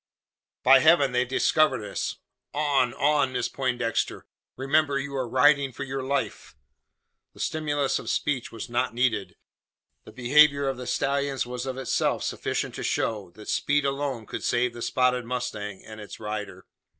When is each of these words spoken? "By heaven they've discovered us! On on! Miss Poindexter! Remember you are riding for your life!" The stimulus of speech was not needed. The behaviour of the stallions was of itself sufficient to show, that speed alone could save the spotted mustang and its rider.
"By 0.63 0.79
heaven 0.79 1.11
they've 1.11 1.27
discovered 1.27 1.83
us! 1.83 2.15
On 2.55 2.91
on! 2.95 3.33
Miss 3.33 3.47
Poindexter! 3.47 4.25
Remember 4.57 4.97
you 4.97 5.15
are 5.15 5.29
riding 5.29 5.71
for 5.71 5.83
your 5.83 6.01
life!" 6.01 6.55
The 7.35 7.39
stimulus 7.39 7.99
of 7.99 8.09
speech 8.09 8.51
was 8.51 8.67
not 8.67 8.95
needed. 8.95 9.35
The 10.05 10.11
behaviour 10.11 10.67
of 10.67 10.77
the 10.77 10.87
stallions 10.87 11.45
was 11.45 11.67
of 11.67 11.77
itself 11.77 12.23
sufficient 12.23 12.73
to 12.73 12.83
show, 12.83 13.29
that 13.35 13.47
speed 13.47 13.85
alone 13.85 14.25
could 14.25 14.43
save 14.43 14.73
the 14.73 14.81
spotted 14.81 15.23
mustang 15.23 15.85
and 15.85 16.01
its 16.01 16.19
rider. 16.19 16.65